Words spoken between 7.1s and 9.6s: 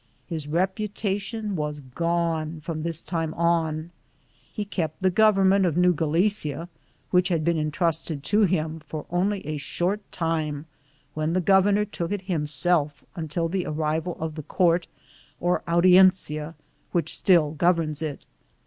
which had been entrusted to him, for only a